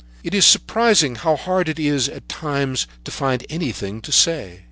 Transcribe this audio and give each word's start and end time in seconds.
It 0.23 0.33
is 0.33 0.47
surprising 0.47 1.13
how 1.13 1.35
hard 1.35 1.69
it 1.69 1.77
is 1.77 2.09
at 2.09 2.27
times 2.27 2.87
to 3.03 3.11
find 3.11 3.45
anything 3.51 4.01
to 4.01 4.11
say. 4.11 4.59